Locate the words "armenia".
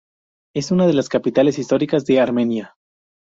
2.19-2.73